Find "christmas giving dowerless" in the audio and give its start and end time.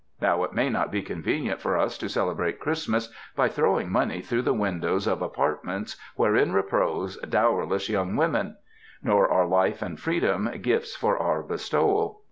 6.97-7.89